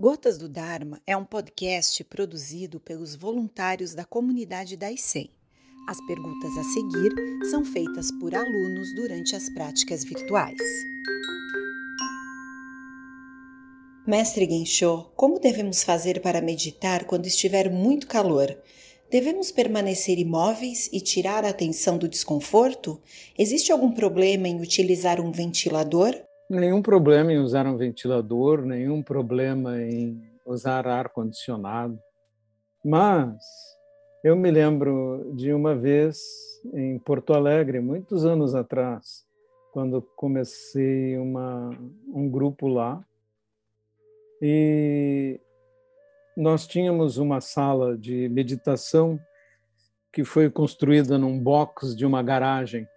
Gotas 0.00 0.38
do 0.38 0.48
Dharma 0.48 1.02
é 1.04 1.16
um 1.16 1.24
podcast 1.24 2.04
produzido 2.04 2.78
pelos 2.78 3.16
voluntários 3.16 3.94
da 3.94 4.04
comunidade 4.04 4.76
da 4.76 4.92
ICEM. 4.92 5.28
As 5.88 5.98
perguntas 6.06 6.56
a 6.56 6.62
seguir 6.62 7.12
são 7.50 7.64
feitas 7.64 8.08
por 8.20 8.32
alunos 8.32 8.94
durante 8.94 9.34
as 9.34 9.52
práticas 9.52 10.04
virtuais. 10.04 10.56
Mestre 14.06 14.48
Gensho, 14.48 15.10
como 15.16 15.40
devemos 15.40 15.82
fazer 15.82 16.22
para 16.22 16.40
meditar 16.40 17.04
quando 17.04 17.26
estiver 17.26 17.68
muito 17.68 18.06
calor? 18.06 18.56
Devemos 19.10 19.50
permanecer 19.50 20.16
imóveis 20.16 20.88
e 20.92 21.00
tirar 21.00 21.44
a 21.44 21.48
atenção 21.48 21.98
do 21.98 22.08
desconforto? 22.08 23.02
Existe 23.36 23.72
algum 23.72 23.90
problema 23.90 24.46
em 24.46 24.60
utilizar 24.60 25.20
um 25.20 25.32
ventilador? 25.32 26.27
Nenhum 26.48 26.80
problema 26.80 27.30
em 27.30 27.38
usar 27.38 27.66
um 27.66 27.76
ventilador, 27.76 28.62
nenhum 28.62 29.02
problema 29.02 29.82
em 29.82 30.18
usar 30.46 30.88
ar-condicionado. 30.88 32.00
Mas 32.82 33.36
eu 34.24 34.34
me 34.34 34.50
lembro 34.50 35.30
de 35.34 35.52
uma 35.52 35.74
vez 35.74 36.18
em 36.72 36.98
Porto 37.00 37.34
Alegre, 37.34 37.80
muitos 37.80 38.24
anos 38.24 38.54
atrás, 38.54 39.26
quando 39.74 40.00
comecei 40.16 41.18
uma, 41.18 41.68
um 42.14 42.30
grupo 42.30 42.66
lá, 42.66 43.04
e 44.40 45.38
nós 46.34 46.66
tínhamos 46.66 47.18
uma 47.18 47.42
sala 47.42 47.94
de 47.94 48.26
meditação 48.30 49.20
que 50.10 50.24
foi 50.24 50.48
construída 50.48 51.18
num 51.18 51.38
box 51.38 51.94
de 51.94 52.06
uma 52.06 52.22
garagem, 52.22 52.88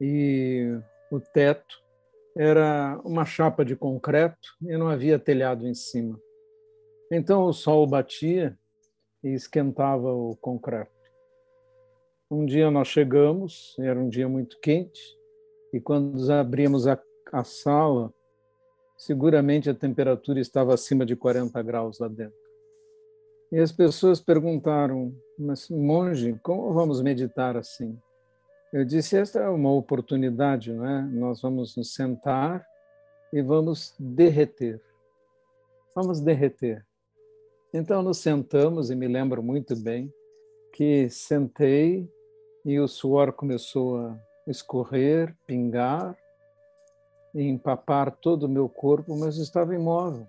e 0.00 0.80
o 1.10 1.20
teto 1.20 1.86
era 2.38 3.00
uma 3.04 3.24
chapa 3.24 3.64
de 3.64 3.74
concreto 3.74 4.56
e 4.62 4.76
não 4.76 4.88
havia 4.88 5.18
telhado 5.18 5.66
em 5.66 5.74
cima. 5.74 6.16
Então 7.10 7.42
o 7.42 7.52
sol 7.52 7.84
batia 7.84 8.56
e 9.24 9.30
esquentava 9.30 10.12
o 10.12 10.36
concreto. 10.36 10.92
Um 12.30 12.46
dia 12.46 12.70
nós 12.70 12.86
chegamos, 12.86 13.74
era 13.80 13.98
um 13.98 14.08
dia 14.08 14.28
muito 14.28 14.60
quente, 14.60 15.00
e 15.72 15.80
quando 15.80 16.30
abrimos 16.30 16.86
a, 16.86 16.96
a 17.32 17.42
sala, 17.42 18.14
seguramente 18.96 19.68
a 19.68 19.74
temperatura 19.74 20.38
estava 20.38 20.72
acima 20.72 21.04
de 21.04 21.16
40 21.16 21.60
graus 21.62 21.98
lá 21.98 22.06
dentro. 22.06 22.38
E 23.50 23.58
as 23.58 23.72
pessoas 23.72 24.20
perguntaram, 24.20 25.12
mas 25.36 25.68
monge, 25.68 26.38
como 26.42 26.72
vamos 26.72 27.02
meditar 27.02 27.56
assim? 27.56 27.98
Eu 28.72 28.84
disse: 28.84 29.16
esta 29.16 29.40
é 29.40 29.48
uma 29.48 29.72
oportunidade, 29.72 30.72
não 30.72 30.86
é? 30.86 31.02
Nós 31.02 31.40
vamos 31.40 31.76
nos 31.76 31.94
sentar 31.94 32.66
e 33.32 33.40
vamos 33.40 33.94
derreter. 33.98 34.82
Vamos 35.94 36.20
derreter. 36.20 36.86
Então 37.72 38.02
nos 38.02 38.18
sentamos 38.18 38.90
e 38.90 38.94
me 38.94 39.08
lembro 39.08 39.42
muito 39.42 39.76
bem 39.76 40.12
que 40.72 41.08
sentei 41.08 42.10
e 42.64 42.78
o 42.78 42.86
suor 42.86 43.32
começou 43.32 43.98
a 43.98 44.18
escorrer, 44.46 45.34
pingar 45.46 46.16
e 47.34 47.42
empapar 47.42 48.10
todo 48.10 48.44
o 48.44 48.48
meu 48.48 48.68
corpo, 48.68 49.16
mas 49.16 49.36
estava 49.36 49.74
imóvel. 49.74 50.26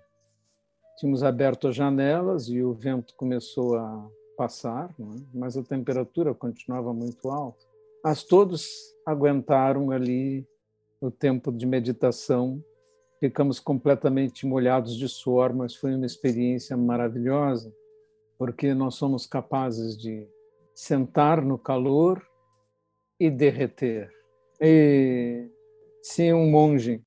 Tínhamos 0.98 1.22
aberto 1.22 1.68
as 1.68 1.76
janelas 1.76 2.48
e 2.48 2.62
o 2.62 2.72
vento 2.72 3.14
começou 3.16 3.76
a 3.76 4.10
passar, 4.36 4.90
é? 4.98 5.04
mas 5.32 5.56
a 5.56 5.62
temperatura 5.62 6.34
continuava 6.34 6.92
muito 6.92 7.30
alta. 7.30 7.69
Mas 8.02 8.22
todos 8.24 8.66
aguentaram 9.06 9.90
ali 9.90 10.46
o 11.00 11.10
tempo 11.10 11.52
de 11.52 11.66
meditação. 11.66 12.62
Ficamos 13.18 13.60
completamente 13.60 14.46
molhados 14.46 14.96
de 14.96 15.08
suor, 15.08 15.52
mas 15.52 15.74
foi 15.74 15.94
uma 15.94 16.06
experiência 16.06 16.76
maravilhosa, 16.76 17.72
porque 18.38 18.72
nós 18.72 18.94
somos 18.94 19.26
capazes 19.26 19.96
de 19.96 20.26
sentar 20.74 21.44
no 21.44 21.58
calor 21.58 22.26
e 23.18 23.28
derreter. 23.28 24.10
E 24.58 25.50
se 26.02 26.32
um 26.32 26.50
monge 26.50 27.02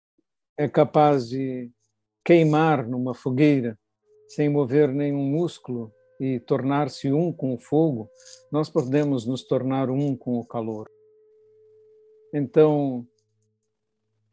é 0.56 0.68
capaz 0.68 1.28
de 1.28 1.72
queimar 2.24 2.88
numa 2.88 3.16
fogueira 3.16 3.78
sem 4.28 4.50
mover 4.50 4.90
nenhum 4.90 5.24
músculo, 5.24 5.92
e 6.24 6.40
tornar-se 6.40 7.12
um 7.12 7.34
com 7.34 7.54
o 7.54 7.60
fogo, 7.60 8.10
nós 8.50 8.70
podemos 8.70 9.26
nos 9.26 9.44
tornar 9.44 9.90
um 9.90 10.16
com 10.16 10.40
o 10.40 10.46
calor. 10.46 10.90
Então, 12.34 13.06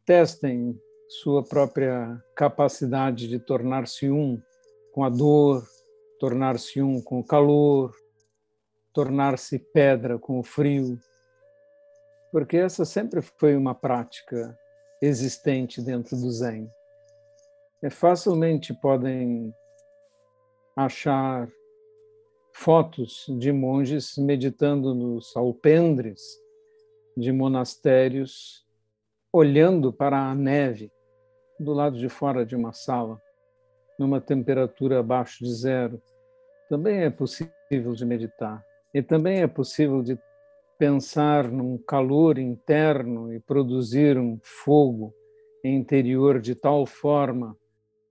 testem 0.06 0.80
sua 1.08 1.42
própria 1.42 2.22
capacidade 2.36 3.26
de 3.26 3.40
tornar-se 3.40 4.08
um 4.08 4.40
com 4.92 5.02
a 5.02 5.08
dor, 5.08 5.66
tornar-se 6.20 6.80
um 6.80 7.02
com 7.02 7.18
o 7.18 7.26
calor, 7.26 7.92
tornar-se 8.92 9.58
pedra 9.58 10.16
com 10.16 10.38
o 10.38 10.44
frio, 10.44 10.96
porque 12.30 12.56
essa 12.56 12.84
sempre 12.84 13.20
foi 13.20 13.56
uma 13.56 13.74
prática 13.74 14.56
existente 15.02 15.82
dentro 15.82 16.16
do 16.16 16.30
Zen. 16.30 16.70
É 17.82 17.90
facilmente 17.90 18.72
podem 18.74 19.52
achar 20.76 21.48
fotos 22.52 23.26
de 23.38 23.52
monges 23.52 24.16
meditando 24.16 24.94
nos 24.94 25.36
alpendres 25.36 26.20
de 27.16 27.32
monastérios, 27.32 28.66
olhando 29.32 29.92
para 29.92 30.30
a 30.30 30.34
neve 30.34 30.90
do 31.58 31.72
lado 31.72 31.98
de 31.98 32.08
fora 32.08 32.44
de 32.44 32.56
uma 32.56 32.72
sala, 32.72 33.20
numa 33.98 34.20
temperatura 34.20 35.00
abaixo 35.00 35.44
de 35.44 35.52
zero. 35.52 36.00
Também 36.68 37.02
é 37.02 37.10
possível 37.10 37.92
de 37.94 38.04
meditar. 38.04 38.64
E 38.94 39.02
também 39.02 39.42
é 39.42 39.46
possível 39.46 40.02
de 40.02 40.18
pensar 40.78 41.48
num 41.50 41.76
calor 41.76 42.38
interno 42.38 43.32
e 43.32 43.38
produzir 43.38 44.18
um 44.18 44.38
fogo 44.42 45.14
interior 45.62 46.40
de 46.40 46.54
tal 46.54 46.86
forma 46.86 47.56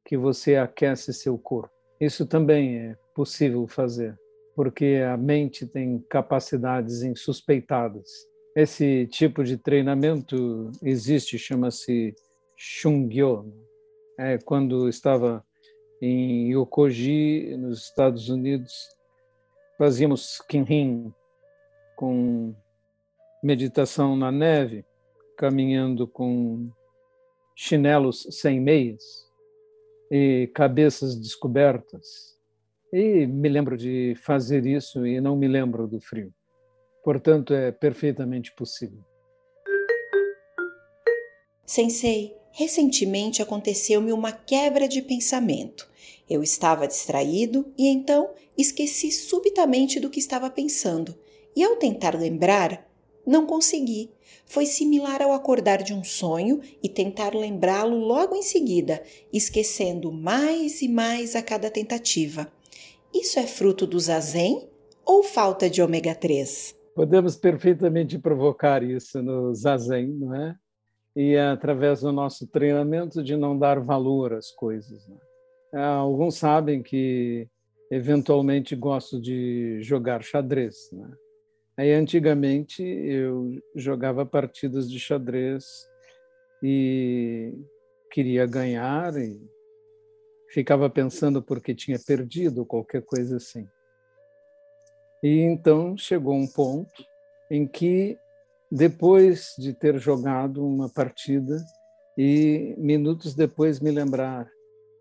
que 0.05 0.15
você 0.15 0.55
aquece 0.55 1.13
seu 1.13 1.37
corpo. 1.37 1.73
Isso 1.99 2.25
também 2.25 2.77
é 2.77 2.97
possível 3.13 3.67
fazer 3.67 4.17
porque 4.59 5.01
a 5.09 5.15
mente 5.15 5.65
tem 5.65 5.99
capacidades 6.09 7.01
insuspeitadas. 7.01 8.09
Esse 8.53 9.07
tipo 9.07 9.41
de 9.41 9.55
treinamento 9.55 10.69
existe, 10.83 11.39
chama-se 11.39 12.13
Shungyo. 12.57 13.53
É, 14.17 14.37
quando 14.37 14.89
estava 14.89 15.45
em 16.01 16.51
Yokoji, 16.51 17.55
nos 17.55 17.83
Estados 17.85 18.27
Unidos, 18.27 18.73
fazíamos 19.77 20.41
Kinhin, 20.41 21.13
com 21.95 22.53
meditação 23.41 24.17
na 24.17 24.29
neve, 24.29 24.83
caminhando 25.37 26.05
com 26.05 26.69
chinelos 27.55 28.27
sem 28.29 28.59
meias 28.59 29.25
e 30.11 30.51
cabeças 30.53 31.15
descobertas 31.15 32.37
e 32.91 33.27
me 33.27 33.49
lembro 33.49 33.77
de 33.77 34.15
fazer 34.23 34.65
isso 34.65 35.05
e 35.05 35.21
não 35.21 35.35
me 35.35 35.47
lembro 35.47 35.87
do 35.87 35.99
frio. 35.99 36.33
Portanto, 37.03 37.53
é 37.53 37.71
perfeitamente 37.71 38.53
possível. 38.53 39.03
Sensei, 41.65 42.35
recentemente 42.51 43.41
aconteceu-me 43.41 44.11
uma 44.11 44.31
quebra 44.31 44.87
de 44.87 45.01
pensamento. 45.01 45.87
Eu 46.29 46.41
estava 46.41 46.87
distraído 46.87 47.71
e 47.77 47.87
então 47.87 48.31
esqueci 48.57 49.11
subitamente 49.11 49.99
do 49.99 50.09
que 50.09 50.19
estava 50.19 50.49
pensando. 50.49 51.15
E 51.55 51.63
ao 51.63 51.75
tentar 51.75 52.15
lembrar, 52.15 52.87
não 53.25 53.45
consegui. 53.45 54.11
Foi 54.45 54.65
similar 54.65 55.21
ao 55.21 55.31
acordar 55.31 55.83
de 55.83 55.93
um 55.93 56.03
sonho 56.03 56.59
e 56.81 56.89
tentar 56.89 57.35
lembrá-lo 57.35 57.97
logo 57.97 58.35
em 58.35 58.41
seguida, 58.41 59.03
esquecendo 59.31 60.11
mais 60.11 60.81
e 60.81 60.87
mais 60.87 61.35
a 61.35 61.41
cada 61.41 61.69
tentativa. 61.69 62.51
Isso 63.13 63.39
é 63.39 63.47
fruto 63.47 63.87
do 63.87 63.99
zazen 63.99 64.69
ou 65.05 65.23
falta 65.23 65.69
de 65.69 65.81
ômega 65.81 66.13
3? 66.13 66.77
Podemos 66.95 67.35
perfeitamente 67.35 68.19
provocar 68.19 68.83
isso 68.83 69.21
no 69.21 69.53
zazen, 69.55 70.07
não 70.09 70.35
é? 70.35 70.55
E 71.15 71.33
é 71.33 71.47
através 71.47 72.01
do 72.01 72.11
nosso 72.11 72.45
treinamento 72.47 73.23
de 73.23 73.35
não 73.35 73.57
dar 73.57 73.79
valor 73.79 74.33
às 74.33 74.51
coisas. 74.51 75.07
Né? 75.07 75.17
Alguns 75.81 76.35
sabem 76.35 76.83
que 76.83 77.47
eventualmente 77.91 78.75
gosto 78.75 79.19
de 79.19 79.79
jogar 79.81 80.23
xadrez. 80.23 80.89
Né? 80.91 81.09
Aí 81.77 81.93
antigamente 81.93 82.83
eu 82.83 83.59
jogava 83.75 84.25
partidas 84.25 84.89
de 84.89 84.99
xadrez 84.99 85.65
e 86.61 87.53
queria 88.11 88.45
ganhar 88.45 89.15
e 89.17 89.39
ficava 90.49 90.89
pensando 90.89 91.41
porque 91.41 91.75
tinha 91.75 91.99
perdido, 91.99 92.65
qualquer 92.65 93.01
coisa 93.01 93.37
assim. 93.37 93.67
E 95.21 95.41
então 95.41 95.97
chegou 95.97 96.33
um 96.33 96.47
ponto 96.47 97.05
em 97.51 97.67
que, 97.67 98.17
depois 98.71 99.53
de 99.57 99.73
ter 99.73 99.97
jogado 99.97 100.65
uma 100.65 100.89
partida, 100.89 101.57
e 102.17 102.75
minutos 102.77 103.33
depois 103.33 103.79
me 103.79 103.91
lembrar, 103.91 104.49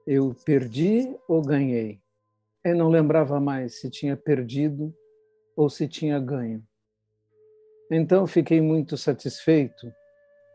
Eu 0.06 0.34
perdi 0.44 1.14
ou 1.28 1.42
ganhei? 1.42 2.00
Eu 2.64 2.74
não 2.74 2.88
lembrava 2.88 3.38
mais 3.38 3.78
se 3.78 3.90
tinha 3.90 4.16
perdido 4.16 4.94
ou 5.54 5.68
se 5.68 5.86
tinha 5.86 6.18
ganho. 6.18 6.62
Então 7.90 8.26
fiquei 8.26 8.60
muito 8.60 8.96
satisfeito, 8.96 9.92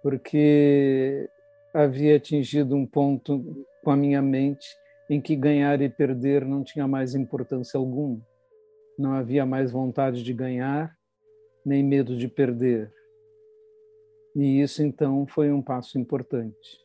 porque 0.02 1.30
havia 1.72 2.16
atingido 2.16 2.76
um 2.76 2.86
ponto 2.86 3.64
com 3.84 3.92
a 3.92 3.96
minha 3.96 4.22
mente 4.22 4.68
em 5.14 5.22
que 5.22 5.36
ganhar 5.36 5.80
e 5.80 5.90
perder 5.90 6.44
não 6.44 6.64
tinha 6.64 6.88
mais 6.88 7.14
importância 7.14 7.78
alguma. 7.78 8.20
Não 8.98 9.14
havia 9.14 9.46
mais 9.46 9.72
vontade 9.72 10.24
de 10.24 10.34
ganhar, 10.34 10.96
nem 11.64 11.84
medo 11.84 12.18
de 12.18 12.28
perder. 12.28 12.92
E 14.36 14.60
isso 14.60 14.82
então 14.82 15.28
foi 15.28 15.52
um 15.52 15.62
passo 15.62 16.00
importante. 16.00 16.80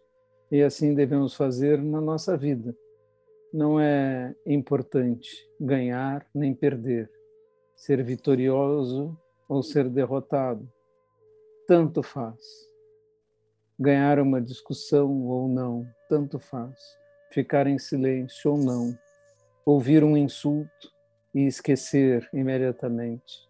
E 0.51 0.63
assim 0.63 0.95
devemos 0.95 1.35
fazer 1.35 1.83
na 1.83 2.03
nossa 2.03 2.37
vida. 2.37 2.77
Não 3.53 3.81
é 3.81 4.35
importante 4.45 5.49
ganhar 5.59 6.27
nem 6.35 6.55
perder, 6.55 7.11
ser 7.75 8.03
vitorioso 8.03 9.19
ou 9.49 9.63
ser 9.63 9.89
derrotado. 9.89 10.71
Tanto 11.67 12.03
faz. 12.03 12.43
Ganhar 13.81 14.19
uma 14.19 14.41
discussão 14.41 15.27
ou 15.27 15.49
não, 15.49 15.87
tanto 16.11 16.39
faz. 16.39 16.98
Ficar 17.31 17.67
em 17.67 17.79
silêncio 17.79 18.53
ou 18.53 18.59
não. 18.59 18.99
Ouvir 19.65 20.03
um 20.03 20.17
insulto 20.17 20.93
e 21.35 21.47
esquecer 21.47 22.29
imediatamente. 22.33 23.49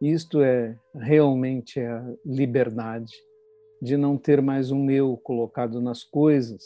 Isto 0.00 0.42
é 0.42 0.76
realmente 0.94 1.80
a 1.80 2.04
liberdade 2.24 3.12
de 3.80 3.96
não 3.96 4.16
ter 4.16 4.40
mais 4.40 4.70
um 4.70 4.90
eu 4.90 5.16
colocado 5.16 5.80
nas 5.80 6.02
coisas 6.02 6.62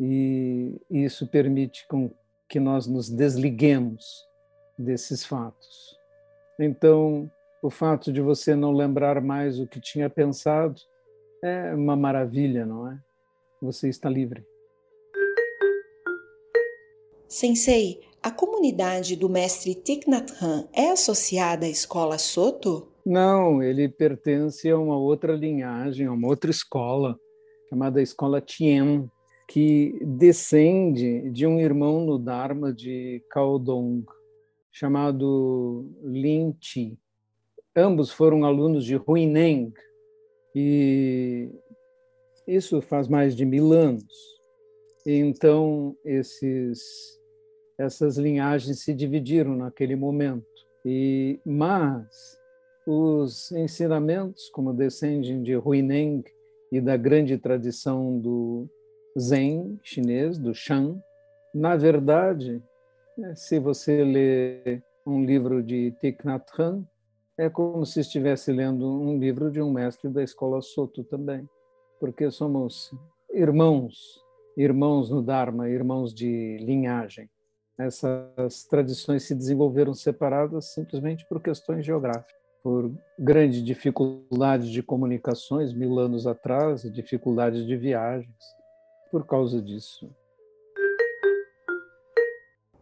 e 0.00 0.80
isso 0.90 1.26
permite 1.28 1.86
que 2.48 2.60
nós 2.60 2.86
nos 2.86 3.08
desliguemos 3.08 4.24
desses 4.78 5.24
fatos. 5.24 5.96
Então, 6.58 7.30
o 7.62 7.70
fato 7.70 8.12
de 8.12 8.20
você 8.20 8.54
não 8.54 8.72
lembrar 8.72 9.20
mais 9.20 9.58
o 9.58 9.66
que 9.66 9.80
tinha 9.80 10.10
pensado 10.10 10.80
é 11.42 11.74
uma 11.74 11.96
maravilha, 11.96 12.66
não 12.66 12.90
é? 12.90 12.98
Você 13.62 13.88
está 13.88 14.08
livre. 14.08 14.44
Sensei, 17.34 18.00
a 18.22 18.30
comunidade 18.30 19.16
do 19.16 19.28
mestre 19.28 19.74
Thich 19.74 20.08
Nhat 20.08 20.32
Hanh 20.40 20.68
é 20.72 20.90
associada 20.90 21.66
à 21.66 21.68
escola 21.68 22.16
Soto? 22.16 22.86
Não, 23.04 23.60
ele 23.60 23.88
pertence 23.88 24.70
a 24.70 24.78
uma 24.78 24.96
outra 24.96 25.32
linhagem, 25.34 26.06
a 26.06 26.12
uma 26.12 26.28
outra 26.28 26.48
escola, 26.48 27.18
chamada 27.68 28.00
Escola 28.00 28.40
Tien, 28.40 29.10
que 29.48 29.98
descende 30.00 31.28
de 31.30 31.44
um 31.44 31.58
irmão 31.58 32.06
no 32.06 32.20
Dharma 32.20 32.72
de 32.72 33.20
Kaodong, 33.28 34.04
chamado 34.70 35.90
Lin 36.04 36.56
Chi. 36.60 36.96
Ambos 37.74 38.12
foram 38.12 38.44
alunos 38.44 38.84
de 38.84 38.94
Huineng, 38.94 39.72
e 40.54 41.50
isso 42.46 42.80
faz 42.80 43.08
mais 43.08 43.34
de 43.34 43.44
mil 43.44 43.72
anos. 43.72 44.04
Então, 45.04 45.96
esses 46.04 47.18
essas 47.78 48.16
linhagens 48.16 48.80
se 48.80 48.94
dividiram 48.94 49.56
naquele 49.56 49.96
momento. 49.96 50.46
E 50.84 51.40
mas 51.44 52.38
os 52.86 53.50
ensinamentos, 53.52 54.50
como 54.50 54.72
descendem 54.72 55.42
de 55.42 55.56
Huineng 55.56 56.22
e 56.70 56.80
da 56.80 56.96
grande 56.96 57.38
tradição 57.38 58.18
do 58.18 58.68
Zen 59.18 59.78
chinês, 59.82 60.38
do 60.38 60.54
Shan, 60.54 61.00
na 61.54 61.76
verdade, 61.76 62.62
né, 63.16 63.34
se 63.34 63.58
você 63.58 64.04
lê 64.04 64.82
um 65.06 65.24
livro 65.24 65.62
de 65.62 65.92
Thich 66.00 66.18
Nhat 66.24 66.44
Hanh, 66.58 66.86
é 67.38 67.48
como 67.48 67.84
se 67.86 68.00
estivesse 68.00 68.52
lendo 68.52 68.86
um 68.86 69.18
livro 69.18 69.50
de 69.50 69.60
um 69.60 69.72
mestre 69.72 70.10
da 70.10 70.22
escola 70.22 70.60
Soto 70.60 71.02
também, 71.04 71.48
porque 71.98 72.30
somos 72.30 72.92
irmãos, 73.32 74.20
irmãos 74.56 75.10
no 75.10 75.22
Dharma, 75.22 75.68
irmãos 75.68 76.12
de 76.12 76.58
linhagem 76.58 77.28
essas 77.78 78.64
tradições 78.64 79.24
se 79.24 79.34
desenvolveram 79.34 79.94
separadas 79.94 80.72
simplesmente 80.72 81.26
por 81.26 81.42
questões 81.42 81.84
geográficas, 81.84 82.36
por 82.62 82.92
grande 83.18 83.62
dificuldade 83.62 84.70
de 84.70 84.82
comunicações 84.82 85.72
mil 85.72 85.98
anos 85.98 86.26
atrás, 86.26 86.82
dificuldades 86.82 87.66
de 87.66 87.76
viagens, 87.76 88.36
por 89.10 89.26
causa 89.26 89.60
disso. 89.60 90.10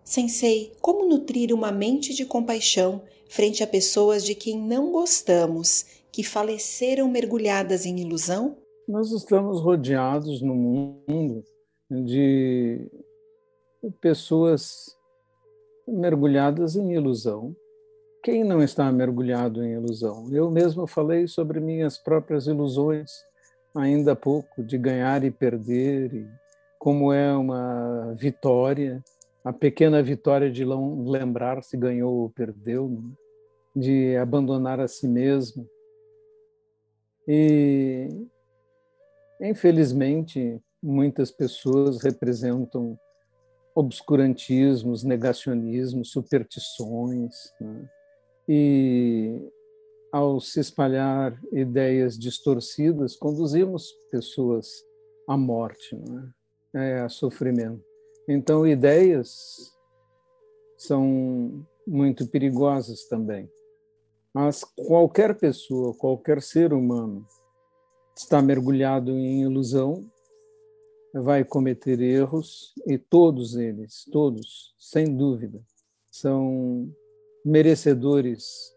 Sensei, 0.04 0.72
como 0.80 1.08
nutrir 1.08 1.54
uma 1.54 1.72
mente 1.72 2.12
de 2.12 2.26
compaixão 2.26 3.02
frente 3.28 3.62
a 3.62 3.66
pessoas 3.66 4.24
de 4.24 4.34
quem 4.34 4.58
não 4.58 4.92
gostamos, 4.92 6.02
que 6.12 6.22
faleceram 6.22 7.08
mergulhadas 7.08 7.86
em 7.86 7.98
ilusão? 7.98 8.58
Nós 8.86 9.10
estamos 9.10 9.62
rodeados 9.62 10.42
no 10.42 10.54
mundo 10.54 11.42
de 11.90 12.90
pessoas 13.90 14.96
mergulhadas 15.86 16.76
em 16.76 16.92
ilusão. 16.92 17.54
Quem 18.22 18.44
não 18.44 18.62
está 18.62 18.90
mergulhado 18.92 19.64
em 19.64 19.72
ilusão? 19.72 20.28
Eu 20.32 20.50
mesmo 20.50 20.86
falei 20.86 21.26
sobre 21.26 21.58
minhas 21.58 21.98
próprias 21.98 22.46
ilusões 22.46 23.10
ainda 23.74 24.12
há 24.12 24.16
pouco, 24.16 24.62
de 24.62 24.76
ganhar 24.76 25.24
e 25.24 25.30
perder, 25.30 26.12
e 26.14 26.28
como 26.78 27.12
é 27.12 27.34
uma 27.34 28.14
vitória, 28.18 29.02
a 29.44 29.52
pequena 29.52 30.02
vitória 30.02 30.50
de 30.50 30.64
lembrar 30.64 31.62
se 31.62 31.76
ganhou 31.76 32.14
ou 32.14 32.30
perdeu, 32.30 32.88
né? 32.88 33.10
de 33.74 34.16
abandonar 34.16 34.78
a 34.78 34.86
si 34.86 35.08
mesmo. 35.08 35.66
E, 37.26 38.08
infelizmente, 39.40 40.60
muitas 40.82 41.30
pessoas 41.30 42.02
representam 42.02 42.98
obscurantismos, 43.74 45.02
negacionismos, 45.02 46.10
superstições. 46.10 47.34
Né? 47.60 47.90
E 48.48 49.50
ao 50.12 50.40
se 50.40 50.60
espalhar 50.60 51.40
ideias 51.52 52.18
distorcidas, 52.18 53.16
conduzimos 53.16 53.92
pessoas 54.10 54.68
à 55.26 55.36
morte, 55.36 55.96
é? 56.74 57.00
a 57.00 57.08
sofrimento. 57.08 57.82
Então, 58.28 58.66
ideias 58.66 59.72
são 60.76 61.66
muito 61.86 62.26
perigosas 62.26 63.04
também. 63.08 63.50
Mas 64.34 64.64
qualquer 64.64 65.36
pessoa, 65.36 65.94
qualquer 65.94 66.40
ser 66.40 66.72
humano 66.72 67.26
está 68.16 68.40
mergulhado 68.40 69.10
em 69.12 69.42
ilusão 69.42 70.04
vai 71.14 71.44
cometer 71.44 72.00
erros 72.00 72.72
e 72.86 72.96
todos 72.96 73.56
eles, 73.56 74.04
todos, 74.10 74.74
sem 74.78 75.14
dúvida, 75.14 75.60
são 76.10 76.90
merecedores 77.44 78.72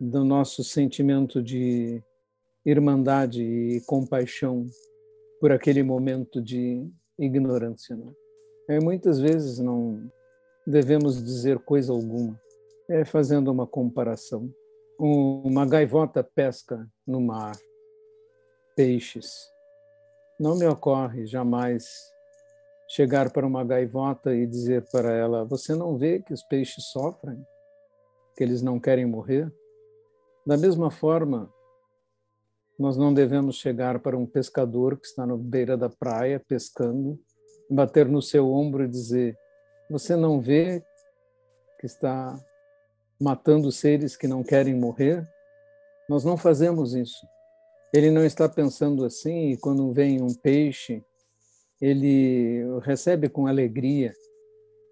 do 0.00 0.24
nosso 0.24 0.62
sentimento 0.62 1.42
de 1.42 2.02
irmandade 2.64 3.42
e 3.42 3.80
compaixão 3.82 4.66
por 5.40 5.52
aquele 5.52 5.82
momento 5.82 6.42
de 6.42 6.86
ignorância. 7.18 7.96
Né? 7.96 8.12
É, 8.68 8.80
muitas 8.80 9.18
vezes 9.18 9.58
não 9.58 10.10
devemos 10.66 11.22
dizer 11.22 11.58
coisa 11.60 11.92
alguma, 11.92 12.38
é 12.88 13.04
fazendo 13.04 13.50
uma 13.50 13.66
comparação. 13.66 14.52
Uma 14.98 15.64
gaivota 15.64 16.22
pesca 16.22 16.86
no 17.06 17.22
mar 17.22 17.56
peixes 18.76 19.50
não 20.40 20.56
me 20.56 20.66
ocorre 20.66 21.26
jamais 21.26 22.10
chegar 22.88 23.30
para 23.30 23.46
uma 23.46 23.62
gaivota 23.62 24.34
e 24.34 24.46
dizer 24.46 24.82
para 24.90 25.12
ela: 25.12 25.44
Você 25.44 25.74
não 25.74 25.98
vê 25.98 26.20
que 26.20 26.32
os 26.32 26.42
peixes 26.42 26.86
sofrem? 26.86 27.46
Que 28.34 28.42
eles 28.42 28.62
não 28.62 28.80
querem 28.80 29.04
morrer? 29.04 29.52
Da 30.46 30.56
mesma 30.56 30.90
forma, 30.90 31.52
nós 32.78 32.96
não 32.96 33.12
devemos 33.12 33.56
chegar 33.56 34.00
para 34.00 34.16
um 34.16 34.24
pescador 34.24 34.98
que 34.98 35.06
está 35.06 35.26
na 35.26 35.36
beira 35.36 35.76
da 35.76 35.90
praia 35.90 36.40
pescando, 36.40 37.20
bater 37.68 38.08
no 38.08 38.22
seu 38.22 38.50
ombro 38.50 38.84
e 38.84 38.88
dizer: 38.88 39.36
Você 39.90 40.16
não 40.16 40.40
vê 40.40 40.82
que 41.78 41.84
está 41.84 42.40
matando 43.20 43.70
seres 43.70 44.16
que 44.16 44.26
não 44.26 44.42
querem 44.42 44.74
morrer? 44.74 45.28
Nós 46.08 46.24
não 46.24 46.38
fazemos 46.38 46.94
isso. 46.94 47.26
Ele 47.92 48.10
não 48.10 48.24
está 48.24 48.48
pensando 48.48 49.04
assim, 49.04 49.50
e 49.50 49.56
quando 49.56 49.92
vem 49.92 50.22
um 50.22 50.32
peixe, 50.32 51.04
ele 51.80 52.62
recebe 52.82 53.28
com 53.28 53.46
alegria 53.46 54.14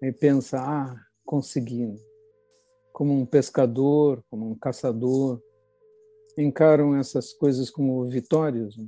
e 0.01 0.11
pensa: 0.11 0.59
ah, 0.59 0.95
consegui. 1.25 1.95
Como 2.91 3.13
um 3.13 3.25
pescador, 3.25 4.21
como 4.29 4.49
um 4.49 4.55
caçador, 4.55 5.41
encaram 6.37 6.97
essas 6.97 7.31
coisas 7.31 7.69
como 7.69 8.09
vitórias. 8.09 8.75
Né? 8.75 8.87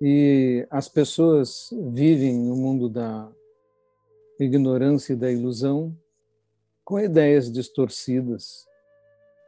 E 0.00 0.66
as 0.70 0.88
pessoas 0.88 1.70
vivem 1.90 2.38
no 2.38 2.54
mundo 2.54 2.88
da 2.88 3.30
ignorância 4.38 5.14
e 5.14 5.16
da 5.16 5.30
ilusão 5.30 5.96
com 6.84 7.00
ideias 7.00 7.50
distorcidas. 7.50 8.66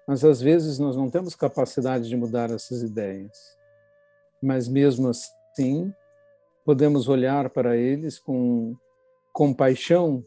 Mas 0.09 0.25
às 0.25 0.40
vezes 0.40 0.78
nós 0.78 0.97
não 0.97 1.11
temos 1.11 1.35
capacidade 1.35 2.09
de 2.09 2.16
mudar 2.16 2.50
essas 2.50 2.83
ideias. 2.83 3.57
Mas 4.43 4.69
mesmo 4.69 5.09
assim, 5.09 5.93
podemos 6.64 7.09
olhar 7.09 7.50
para 7.50 7.76
eles 7.76 8.19
com 8.19 8.75
compaixão 9.33 10.25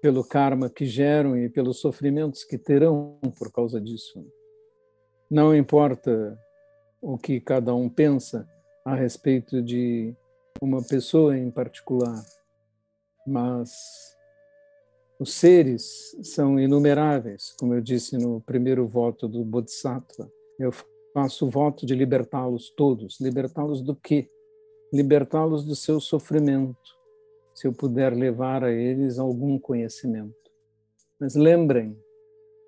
pelo 0.00 0.24
karma 0.24 0.68
que 0.70 0.86
geram 0.86 1.36
e 1.36 1.48
pelos 1.48 1.80
sofrimentos 1.80 2.44
que 2.44 2.58
terão 2.58 3.18
por 3.38 3.52
causa 3.52 3.80
disso. 3.80 4.24
Não 5.30 5.54
importa 5.54 6.38
o 7.00 7.16
que 7.16 7.40
cada 7.40 7.74
um 7.74 7.88
pensa 7.88 8.48
a 8.84 8.94
respeito 8.94 9.62
de 9.62 10.14
uma 10.60 10.82
pessoa 10.82 11.36
em 11.36 11.50
particular, 11.50 12.22
mas 13.26 13.70
os 15.18 15.34
seres 15.34 16.16
são 16.22 16.58
inumeráveis, 16.58 17.54
como 17.58 17.74
eu 17.74 17.80
disse 17.80 18.16
no 18.16 18.40
primeiro 18.40 18.86
voto 18.86 19.28
do 19.28 19.44
Bodhisattva. 19.44 20.30
Eu 20.58 20.72
faço 21.12 21.48
voto 21.48 21.84
de 21.86 21.94
libertá-los 21.94 22.70
todos. 22.70 23.20
Libertá-los 23.20 23.82
do 23.82 23.94
quê? 23.94 24.28
Libertá-los 24.92 25.64
do 25.64 25.76
seu 25.76 26.00
sofrimento, 26.00 26.78
se 27.54 27.66
eu 27.66 27.72
puder 27.72 28.12
levar 28.12 28.64
a 28.64 28.72
eles 28.72 29.18
algum 29.18 29.58
conhecimento. 29.58 30.34
Mas 31.18 31.34
lembrem, 31.34 31.96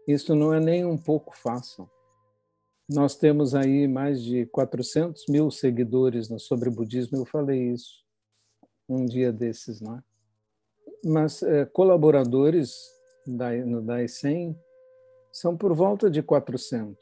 isso 0.07 0.35
não 0.35 0.53
é 0.53 0.61
nem 0.61 0.85
um 0.85 0.99
pouco 0.99 1.37
fácil. 1.37 1.89
Nós 2.89 3.17
temos 3.17 3.55
aí 3.55 3.89
mais 3.89 4.23
de 4.23 4.47
400 4.47 5.25
mil 5.29 5.51
seguidores 5.51 6.29
no 6.29 6.39
sobre 6.39 6.69
budismo, 6.69 7.19
eu 7.19 7.25
falei 7.25 7.73
isso 7.73 8.03
um 8.89 9.07
dia 9.07 9.33
desses, 9.33 9.81
não 9.81 9.97
é? 9.97 10.03
Mas 11.05 11.43
é, 11.43 11.65
colaboradores 11.65 12.75
da, 13.27 13.51
no 13.53 13.83
DAI 13.83 14.09
100 14.09 14.57
são 15.33 15.57
por 15.57 15.75
volta 15.75 16.11
de 16.11 16.23
400, 16.23 16.99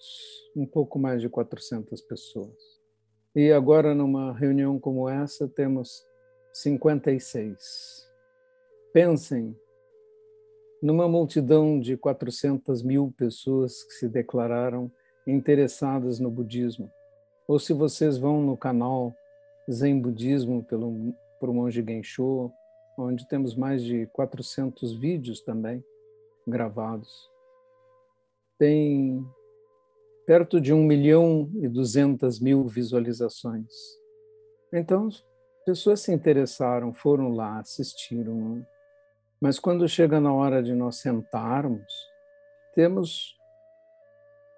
um 0.57 0.65
pouco 0.65 0.99
mais 0.99 1.21
de 1.21 1.29
400 1.29 2.01
pessoas. 2.03 2.81
E 3.35 3.51
agora, 3.51 3.95
numa 3.95 4.33
reunião 4.33 4.79
como 4.79 5.09
essa, 5.09 5.49
temos 5.49 6.05
56. 6.53 8.09
Pensem 8.93 9.57
numa 10.81 11.09
multidão 11.09 11.79
de 11.79 11.97
400 11.97 12.83
mil 12.83 13.13
pessoas 13.17 13.83
que 13.83 13.95
se 13.95 14.09
declararam 14.09 14.91
interessadas 15.27 16.19
no 16.19 16.31
budismo. 16.31 16.91
Ou 17.47 17.59
se 17.59 17.73
vocês 17.73 18.17
vão 18.17 18.41
no 18.41 18.57
canal 18.57 19.13
Zen 19.71 20.01
Budismo 20.01 20.65
pelo, 20.65 21.15
por 21.39 21.53
Monge 21.53 21.85
Gensho, 21.87 22.51
onde 22.97 23.27
temos 23.29 23.55
mais 23.55 23.83
de 23.83 24.07
400 24.07 24.93
vídeos 24.95 25.41
também 25.41 25.85
gravados. 26.47 27.29
Tem 28.61 29.27
perto 30.27 30.61
de 30.61 30.71
1 30.75 30.85
milhão 30.85 31.51
e 31.55 31.67
200 31.67 32.39
mil 32.39 32.69
visualizações. 32.69 33.73
Então, 34.71 35.09
pessoas 35.65 36.01
se 36.01 36.13
interessaram, 36.13 36.93
foram 36.93 37.31
lá, 37.31 37.59
assistiram. 37.59 38.63
Mas 39.41 39.59
quando 39.59 39.89
chega 39.89 40.21
na 40.21 40.31
hora 40.33 40.63
de 40.63 40.75
nós 40.75 40.97
sentarmos, 40.97 41.91
temos 42.75 43.35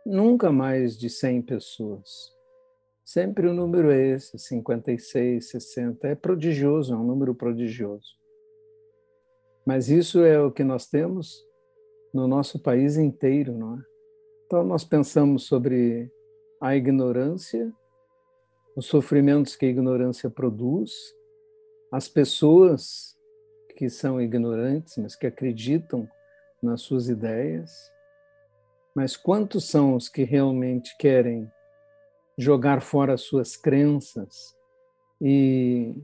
nunca 0.04 0.50
mais 0.50 0.98
de 0.98 1.08
100 1.08 1.42
pessoas. 1.42 2.36
Sempre 3.04 3.46
o 3.46 3.54
número 3.54 3.92
é 3.92 4.08
esse, 4.08 4.36
56, 4.36 5.48
60. 5.48 6.08
É 6.08 6.16
prodigioso, 6.16 6.92
é 6.92 6.96
um 6.96 7.04
número 7.04 7.36
prodigioso. 7.36 8.08
Mas 9.64 9.88
isso 9.88 10.24
é 10.24 10.40
o 10.42 10.50
que 10.50 10.64
nós 10.64 10.88
temos 10.88 11.40
no 12.12 12.26
nosso 12.26 12.58
país 12.58 12.96
inteiro, 12.96 13.56
não 13.56 13.78
é? 13.78 13.91
Então 14.52 14.62
nós 14.64 14.84
pensamos 14.84 15.44
sobre 15.44 16.12
a 16.60 16.76
ignorância, 16.76 17.72
os 18.76 18.84
sofrimentos 18.84 19.56
que 19.56 19.64
a 19.64 19.68
ignorância 19.70 20.28
produz, 20.28 20.92
as 21.90 22.06
pessoas 22.06 23.18
que 23.78 23.88
são 23.88 24.20
ignorantes, 24.20 24.98
mas 24.98 25.16
que 25.16 25.26
acreditam 25.26 26.06
nas 26.62 26.82
suas 26.82 27.08
ideias, 27.08 27.90
mas 28.94 29.16
quantos 29.16 29.64
são 29.64 29.96
os 29.96 30.06
que 30.06 30.22
realmente 30.22 30.94
querem 30.98 31.50
jogar 32.36 32.82
fora 32.82 33.16
suas 33.16 33.56
crenças 33.56 34.54
e 35.18 35.94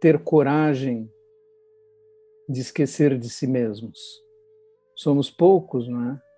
ter 0.00 0.24
coragem 0.24 1.12
de 2.48 2.62
esquecer 2.62 3.18
de 3.18 3.28
si 3.28 3.46
mesmos? 3.46 4.00
Somos 4.96 5.30
poucos, 5.30 5.86
não 5.86 6.12
é? 6.12 6.29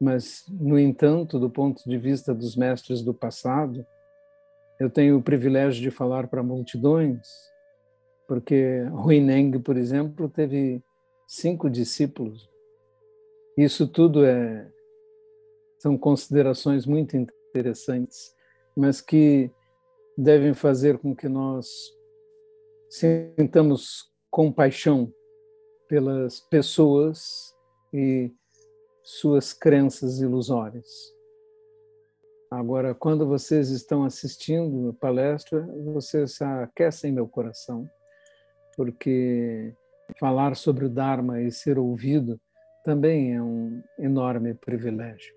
Mas, 0.00 0.44
no 0.48 0.78
entanto, 0.78 1.38
do 1.38 1.48
ponto 1.48 1.82
de 1.88 1.96
vista 1.96 2.34
dos 2.34 2.54
mestres 2.54 3.02
do 3.02 3.14
passado, 3.14 3.86
eu 4.78 4.90
tenho 4.90 5.16
o 5.16 5.22
privilégio 5.22 5.82
de 5.82 5.90
falar 5.90 6.28
para 6.28 6.42
multidões, 6.42 7.26
porque 8.28 8.82
Huineng, 8.92 9.58
por 9.60 9.76
exemplo, 9.76 10.28
teve 10.28 10.82
cinco 11.26 11.70
discípulos. 11.70 12.48
Isso 13.56 13.88
tudo 13.88 14.24
é 14.24 14.70
são 15.78 15.96
considerações 15.96 16.86
muito 16.86 17.16
interessantes, 17.16 18.34
mas 18.76 19.00
que 19.00 19.50
devem 20.16 20.54
fazer 20.54 20.98
com 20.98 21.14
que 21.14 21.28
nós 21.28 21.68
sintamos 22.90 24.10
compaixão 24.30 25.12
pelas 25.88 26.40
pessoas 26.40 27.54
e 27.92 28.32
suas 29.06 29.52
crenças 29.52 30.20
ilusórias. 30.20 31.14
Agora, 32.50 32.92
quando 32.92 33.24
vocês 33.24 33.70
estão 33.70 34.04
assistindo 34.04 34.88
a 34.88 34.92
palestra, 34.94 35.64
vocês 35.94 36.42
aquecem 36.42 37.12
meu 37.12 37.28
coração, 37.28 37.88
porque 38.76 39.72
falar 40.18 40.56
sobre 40.56 40.86
o 40.86 40.88
Dharma 40.88 41.40
e 41.40 41.52
ser 41.52 41.78
ouvido 41.78 42.40
também 42.84 43.32
é 43.32 43.40
um 43.40 43.80
enorme 43.96 44.54
privilégio. 44.54 45.35